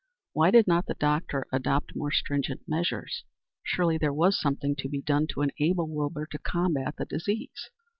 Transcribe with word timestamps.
Why 0.33 0.49
did 0.49 0.65
not 0.65 0.87
the 0.87 0.95
doctor 0.95 1.45
adopt 1.51 1.95
more 1.95 2.09
stringent 2.09 2.61
measures? 2.67 3.23
Surely 3.61 3.99
there 3.99 4.11
was 4.11 4.41
something 4.41 4.75
to 4.77 4.89
be 4.89 4.99
done 5.03 5.27
to 5.27 5.43
enable 5.43 5.87
Wilbur 5.87 6.25
to 6.31 6.39
combat 6.39 6.95
the 6.97 7.05
disease. 7.05 7.69